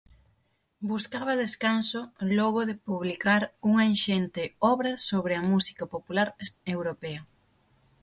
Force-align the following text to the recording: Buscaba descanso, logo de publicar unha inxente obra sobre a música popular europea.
Buscaba 0.91 1.35
descanso, 1.43 1.99
logo 2.39 2.59
de 2.69 2.75
publicar 2.87 3.41
unha 3.69 3.83
inxente 3.93 4.41
obra 4.73 4.91
sobre 5.09 5.33
a 5.35 5.45
música 5.51 5.83
popular 5.93 6.27
europea. 6.75 7.21